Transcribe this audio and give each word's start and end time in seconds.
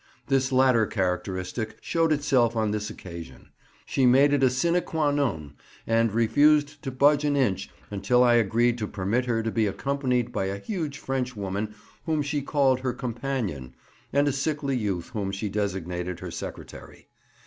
This 0.29 0.51
latter 0.51 0.87
characteristic 0.87 1.77
showed 1.79 2.11
itself 2.11 2.55
on 2.55 2.71
this 2.71 2.89
occasion; 2.89 3.49
she 3.85 4.07
made 4.07 4.33
it 4.33 4.41
a 4.41 4.49
sine 4.49 4.73
quâ 4.81 5.13
non, 5.13 5.53
and 5.85 6.11
refused 6.11 6.81
to 6.81 6.89
budge 6.89 7.23
an 7.23 7.35
inch 7.35 7.69
unless 7.91 8.09
I 8.09 8.33
agreed 8.33 8.79
to 8.79 8.87
permit 8.87 9.25
her 9.25 9.43
to 9.43 9.51
be 9.51 9.67
accompanied 9.67 10.31
by 10.33 10.45
a 10.45 10.57
huge 10.57 10.97
French 10.97 11.35
woman 11.35 11.75
whom 12.07 12.23
she 12.23 12.41
called 12.41 12.79
her 12.79 12.93
companion, 12.93 13.75
and 14.11 14.27
a 14.27 14.31
sickly 14.33 14.75
youth 14.75 15.09
whom 15.09 15.31
she 15.31 15.49
designated 15.49 16.19
her 16.21 16.31
secretary. 16.31 17.07